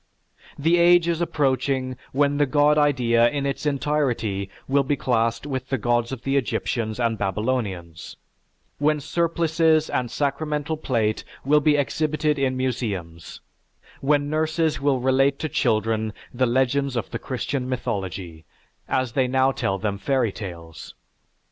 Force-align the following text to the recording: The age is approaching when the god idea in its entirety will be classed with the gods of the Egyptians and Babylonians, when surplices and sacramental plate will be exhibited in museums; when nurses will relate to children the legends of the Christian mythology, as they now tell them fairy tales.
The 0.57 0.77
age 0.79 1.07
is 1.07 1.21
approaching 1.21 1.95
when 2.11 2.37
the 2.37 2.47
god 2.47 2.75
idea 2.75 3.29
in 3.29 3.45
its 3.45 3.67
entirety 3.67 4.49
will 4.67 4.81
be 4.81 4.95
classed 4.95 5.45
with 5.45 5.69
the 5.69 5.77
gods 5.77 6.11
of 6.11 6.23
the 6.23 6.37
Egyptians 6.37 6.99
and 6.99 7.19
Babylonians, 7.19 8.17
when 8.79 8.99
surplices 8.99 9.91
and 9.91 10.09
sacramental 10.09 10.75
plate 10.75 11.23
will 11.45 11.59
be 11.59 11.77
exhibited 11.77 12.39
in 12.39 12.57
museums; 12.57 13.41
when 13.99 14.27
nurses 14.27 14.81
will 14.81 14.99
relate 14.99 15.37
to 15.37 15.47
children 15.47 16.13
the 16.33 16.47
legends 16.47 16.95
of 16.95 17.11
the 17.11 17.19
Christian 17.19 17.69
mythology, 17.69 18.43
as 18.89 19.11
they 19.11 19.27
now 19.27 19.51
tell 19.51 19.77
them 19.77 19.99
fairy 19.99 20.31
tales. 20.31 20.95